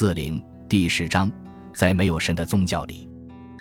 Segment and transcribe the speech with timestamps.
[0.00, 1.30] 四零第十章，
[1.74, 3.06] 在没有神的宗教里。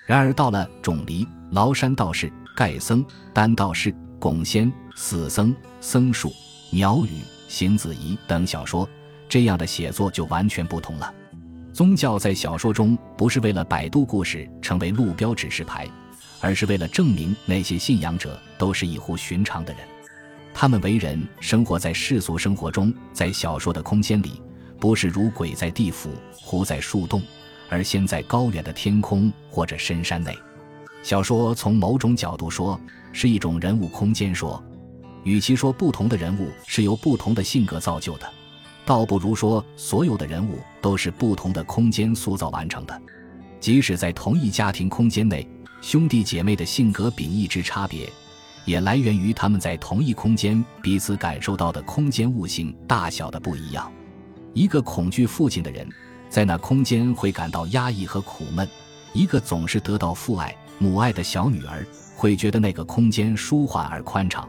[0.05, 6.31] 然而到了种离、崂山道士、盖僧、丹道士、巩仙、死僧、僧树、
[6.71, 7.09] 鸟语、
[7.49, 8.87] 行子仪等小说，
[9.27, 11.13] 这样的写作就完全不同了。
[11.73, 15.89] 宗教在小说中不是为了摆渡故事成为路标指示牌，
[16.39, 19.81] 而是为了证明那些信仰者都是异乎寻常的人。
[20.53, 24.41] 他们为人生活在世俗生活中，在小说的空间里，
[24.79, 27.21] 不是如鬼在地府、狐在树洞，
[27.69, 30.37] 而先在高远的天空或者深山内。
[31.03, 32.79] 小说从某种角度说
[33.11, 34.61] 是一种人物空间说，
[35.23, 38.29] 与其说不同的人物是由不同的性格造就的，
[38.85, 43.01] 倒不如说所有的人物都是不同的空间塑造完成的。
[43.59, 45.47] 即使在同一家庭空间内，
[45.81, 48.09] 兄弟姐妹的性格秉异之差别。
[48.65, 53.91] 也来源于他们在同一空间彼此感受到的空间物性大小的不一样。
[54.53, 55.87] 一个恐惧父亲的人，
[56.29, 58.65] 在那空间会感到压抑和苦闷；
[59.13, 64.47] 一个总是得到父爱、母爱的小女儿，会觉得那个空间舒缓而宽敞。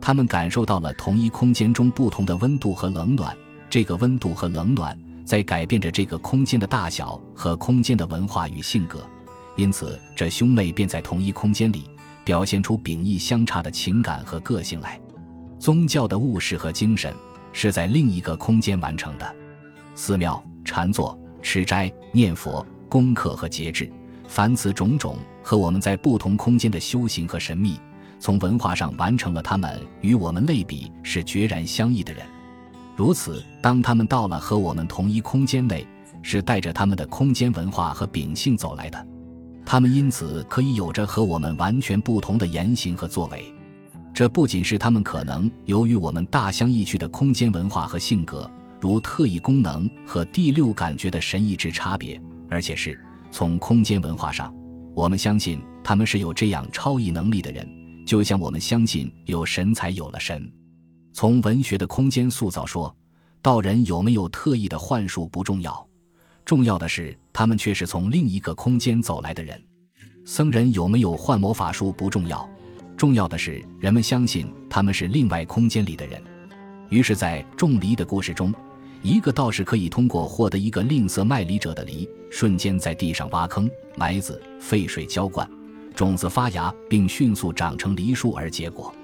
[0.00, 3.36] 他们感受到了同一空间中不同的温度和冷暖，
[3.68, 9.04] 这个温度和冷暖在改变着这个空间的大小和空间的文化与性格。
[9.56, 11.88] 因此，这兄妹便在同一空间里。
[12.24, 15.00] 表现出秉异相差的情感和个性来，
[15.60, 17.14] 宗教的物事和精神
[17.56, 19.34] 是在另一个空间完成的。
[19.94, 23.90] 寺庙、禅坐、吃斋、念佛、功课和节制，
[24.28, 27.80] 凡此种种和我们在不同空间的修行和神秘，
[28.20, 32.26] 从文化上完成了他们与我们类比是决然相异的人。
[32.94, 35.86] 如此，当他们到了和我们同一空间内，
[36.20, 39.06] 是带着他们的空间文化和秉性走来的。
[39.64, 43.50] 他们因此可以有着和我们完全不同的言行和作为，
[44.16, 48.50] 这不仅是他们可能由于我们大相异趣的空间文化和性格，
[48.80, 52.98] 如特异功能和第六感觉的神异之差别，而且是
[53.30, 54.54] 从空间文化上，
[54.94, 57.68] 我们相信他们是有这样超异能力的人，
[58.06, 60.50] 就像我们相信有神才有了神。
[61.12, 62.96] 从文学的空间塑造说，
[63.42, 65.86] 道人有没有特异的幻术不重要。
[66.42, 69.62] 重要的是，他们却是从另一个空间走来的人。
[70.24, 72.48] 僧人有没有幻魔法术不重要，
[72.96, 76.20] 重要的是人们相信他们是另外空间里的人。
[76.88, 78.54] 于是，在种梨的故事中，
[79.02, 85.48] 一个道士可以通过获得一个吝啬卖梨者的梨，瞬间在地上挖坑埋子，沸水浇灌，
[85.94, 88.94] 种子发芽，并迅速长成梨树而结果。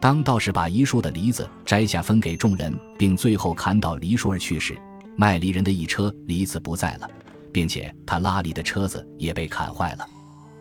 [0.00, 4.76] 当道士把一树的梨子摘下分给众人，并最后砍倒梨树而去时，
[5.16, 7.08] 卖梨人的一车梨子不在了，
[7.52, 10.06] 并且他拉梨的车子也被砍坏了。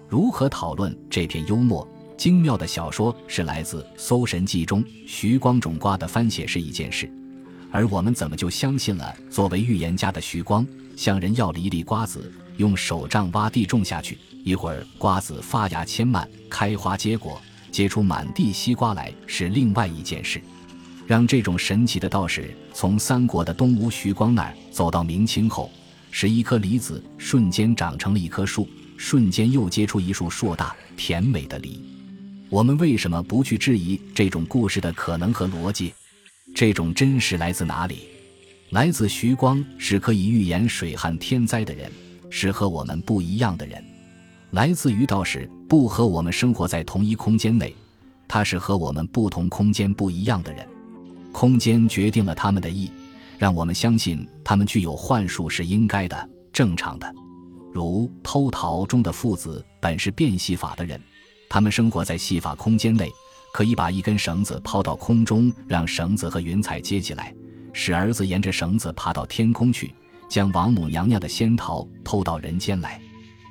[0.08, 1.88] 如何讨论这篇幽默
[2.20, 7.10] 精妙的小说是来自《搜神记》中徐光种瓜的番写是一件事，
[7.72, 17.42] 而我们怎么就相信了作为预言家的徐光向人要了一粒瓜子，用手杖挖地种下去，一会儿瓜子发芽千蔓，开花结果，
[17.72, 20.42] 结出满地西瓜来是另外一件事。
[21.08, 25.72] 让这种神奇的道士从三国的东吴徐光那儿走到明清后，
[26.12, 31.82] 使一颗梨子瞬间长成了一棵树，瞬间又结出一束硕大甜美的梨。
[32.50, 35.94] 我们为什么不去质疑这种故事的可能和逻辑？
[36.56, 38.08] 这种真实来自哪里？
[38.72, 41.92] 来自徐光是可以预言水旱天灾的人，
[42.32, 43.84] 是和我们不一样的人。
[44.50, 47.76] 来自于道士不和我们生活在同一空间内，
[48.28, 50.68] 他是和我们不同空间不一样的人。
[51.32, 52.92] 空间决定了他们的意，
[53.38, 57.14] 让我们相信他们具有幻术是应该的、正常的。
[57.72, 61.00] 如《偷桃》中的父子本是变戏法的人，
[61.50, 63.12] 他们生活在戏法空间内，
[63.52, 67.36] 可以把一根绳子抛到空中，让绳子和云彩接起来，
[67.74, 69.94] 使儿子沿着绳子爬到天空去，
[70.30, 73.02] 将王母娘娘的仙桃偷到人间来。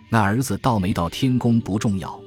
[0.08, 2.18] 那儿子到没到天宫不重要，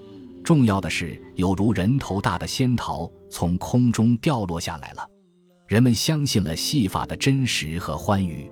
[0.44, 5.08] 重要的是有如人头大的仙桃从空中掉落下来了。
[5.68, 8.52] 人们相信了戏法的真实和欢愉，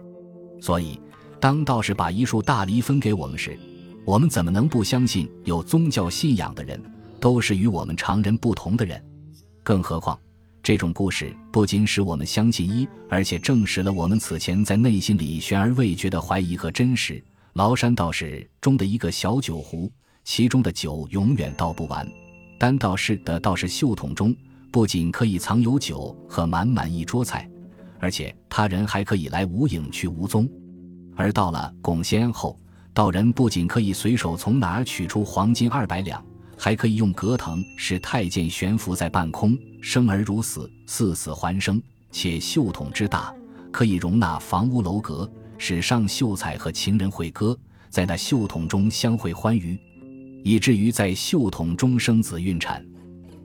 [0.62, 1.00] 所以
[1.40, 3.60] 当道士把一束大梨分给我们时，
[4.06, 6.81] 我们怎么能不相信有宗教信仰的人
[7.19, 9.04] 都是与我们常人不同的人？
[9.63, 10.19] 更何况，
[10.63, 17.24] 这种故事不仅使我们相信一，而且证实了我们此前在内心里悬而未决的怀疑和真实。
[17.54, 19.92] 崂山道士中的一个小酒壶，
[20.24, 22.06] 其中的酒永远倒不完；
[22.57, 24.36] 丹道士的道士袖筒中。
[24.71, 27.50] 不仅可以藏有酒和满满一桌菜，
[28.00, 30.48] 而且他人还可以来无影去无踪。
[31.16, 32.56] 而到了巩仙后，
[32.94, 36.24] 道人不仅可以随手从哪儿取出黄金二百两，
[36.61, 41.81] 还可以用葛藤使太监悬浮在半空，生而如死，似死还生。
[42.11, 43.33] 且袖筒之大，
[43.71, 47.57] 可以容纳房屋楼阁，使上秀才和情人会歌，
[47.89, 49.79] 在那袖筒中相会欢愉，
[50.44, 52.85] 以至于在袖筒中生子孕产。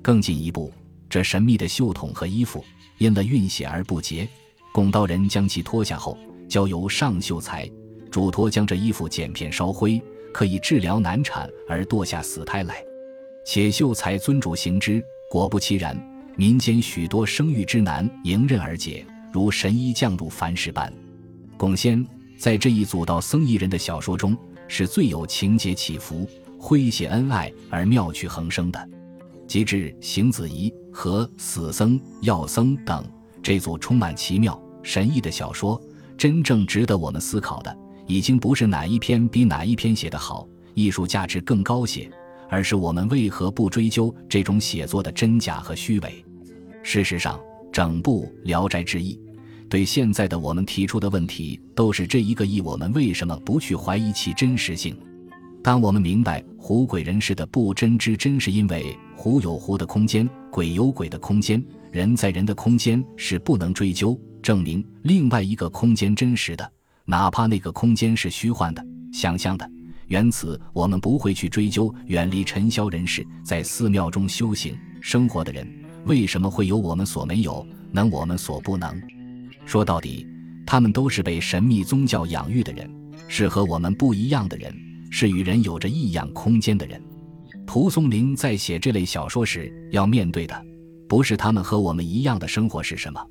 [0.03, 0.73] 更进一步，
[1.09, 2.65] 这神秘的袖筒和衣服
[2.99, 4.29] 因了运血而不洁，
[4.73, 6.19] 拱刀人将其脱下后，
[6.49, 7.71] 交由上秀才
[8.11, 10.03] 嘱托将这衣服剪片烧灰，
[10.33, 12.83] 可以治疗难产而堕下死胎来。
[13.45, 15.97] 且秀才尊主行之，果不其然，
[16.37, 20.93] 民间许多生育之难迎刃而解，如神医降入凡世般。
[21.57, 22.05] 龚先
[22.39, 24.37] 在这一组道僧一人的小说中，
[24.67, 26.27] 是最有情节起伏、
[26.59, 28.89] 诙谐恩爱而妙趣横生的。
[29.47, 33.05] 及至邢子仪和死僧、药僧等
[33.43, 35.81] 这组充满奇妙神异的小说，
[36.17, 37.77] 真正值得我们思考的，
[38.07, 42.11] 已经不是哪一篇比哪一篇写得好，艺术价值更高些，
[42.49, 46.25] 而是我们为何不追究这种写作的真假和虚伪。
[46.83, 47.41] 事实上，
[47.73, 49.15] 整部《聊斋志异》
[49.69, 54.97] 对现在的我们提出的问题，都是这一个亿：我们为什么不去怀疑其真实性？
[55.63, 66.71] 当我们明白狐鬼人世的不真之真，是因为狐有狐的空间，鬼有鬼的空间，人在人的空间是不能追究证明另外一个空间真实的，
[67.07, 69.69] 哪怕那个空间是虚幻的、想象的。
[70.09, 75.67] 缘此，我们不会去追究远离尘嚣人世，在寺庙中修行生活的人
[76.05, 79.01] 为什么会有我们所没有，能我们所不能。
[79.65, 80.27] 说到底，
[80.67, 82.91] 他们都是被神秘宗教养育的人，
[83.29, 84.75] 是和我们不一样的人。
[85.17, 87.01] 是与人有着异样空间的人。
[87.65, 90.61] 蒲松龄在写这类小说时，要面对的
[91.09, 93.25] 不是他们和我们一样的生活是什么，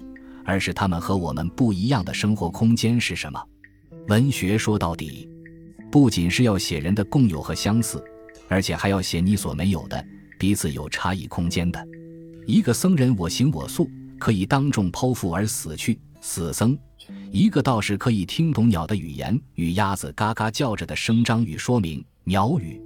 [0.46, 3.44] 而是他们和我们不一样的生活空间是什么。
[4.08, 5.28] 文学说到底，
[5.94, 8.04] 不仅是要写人的共有和相似，
[8.48, 10.04] 而且还要写你所没有的、
[10.40, 11.88] 彼此有差异空间的。
[12.48, 13.88] 一个僧人我行我素，
[14.18, 16.76] 可以当众剖腹而死去，死僧。
[17.32, 22.82] 一个道士可以听懂鸟的语言与鸭子嘎嘎叫着的声张与说明鸟语。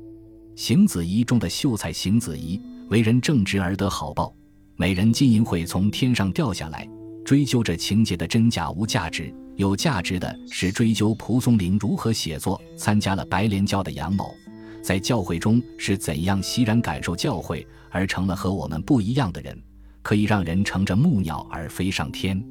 [0.57, 4.35] 邢子仪中的秀才邢子仪为人正直而得好报，
[4.75, 6.85] 美人金银会从天上掉下来。
[7.23, 12.61] 追究这情节的真假无价值，有价值的是追究蒲松龄如何写作。
[12.77, 14.33] 参加了白莲教的杨某，
[14.81, 19.61] 在教会中是怎样欣然感受教会，而成了和我们不一样的人，
[20.01, 22.41] 可以让人乘着木鸟而飞上天。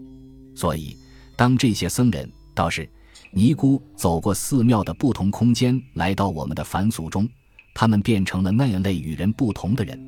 [0.55, 0.97] 所以。
[1.38, 2.88] 当这些僧人、道士、
[3.31, 7.29] 尼姑走过寺庙的不同空间，来到我们的凡俗中，
[7.75, 10.03] 他们变成了那样类与人不同的人。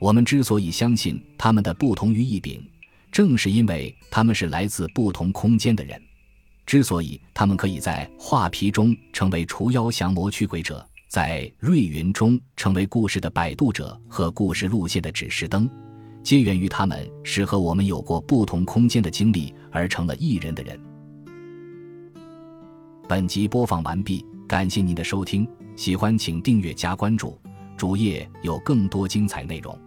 [0.00, 2.66] 我们之所以相信他们的不同于异禀，
[3.10, 6.00] 正是因为他们是来自不同空间的人。
[6.72, 15.68] 之所以他们可以在画皮中成为除妖降魔驱鬼者，在瑞云中成为故事的摆渡者和故事路线的指示灯。
[16.22, 20.80] 皆源于他们是和我们有过不同空间的经历而成了异人的人。
[23.06, 25.46] 本集播放完毕，感谢您的收听，
[25.76, 27.38] 喜欢请订阅加关注，
[27.76, 29.78] 主页有更多精彩内容。